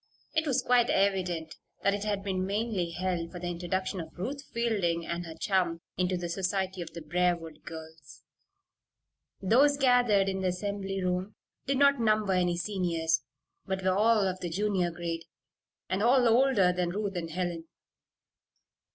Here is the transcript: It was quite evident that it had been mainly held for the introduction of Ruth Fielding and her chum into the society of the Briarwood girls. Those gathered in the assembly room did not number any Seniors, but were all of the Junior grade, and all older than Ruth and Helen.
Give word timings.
It 0.33 0.47
was 0.47 0.63
quite 0.63 0.89
evident 0.89 1.53
that 1.83 1.93
it 1.93 2.03
had 2.05 2.23
been 2.23 2.43
mainly 2.43 2.89
held 2.89 3.31
for 3.31 3.37
the 3.37 3.51
introduction 3.51 4.01
of 4.01 4.17
Ruth 4.17 4.41
Fielding 4.51 5.05
and 5.05 5.27
her 5.27 5.35
chum 5.39 5.81
into 5.95 6.17
the 6.17 6.27
society 6.27 6.81
of 6.81 6.89
the 6.95 7.03
Briarwood 7.03 7.61
girls. 7.65 8.23
Those 9.43 9.77
gathered 9.77 10.27
in 10.27 10.41
the 10.41 10.47
assembly 10.47 11.03
room 11.03 11.35
did 11.67 11.77
not 11.77 11.99
number 11.99 12.33
any 12.33 12.57
Seniors, 12.57 13.21
but 13.67 13.83
were 13.83 13.95
all 13.95 14.27
of 14.27 14.39
the 14.39 14.49
Junior 14.49 14.89
grade, 14.89 15.25
and 15.87 16.01
all 16.01 16.27
older 16.27 16.73
than 16.73 16.89
Ruth 16.89 17.15
and 17.15 17.29
Helen. 17.29 17.67